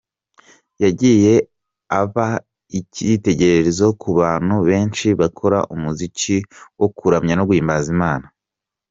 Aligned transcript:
Yagiye 0.83 1.33
aba 2.01 2.27
icyitegererezo 2.79 3.87
ku 4.01 4.09
bantu 4.19 4.55
benshi 4.69 5.07
bakora 5.19 5.59
umuziki 5.73 6.35
wo 6.79 6.87
kuramya 6.97 7.33
no 7.35 7.45
guhimbaza 7.49 7.89
Imana. 7.97 8.25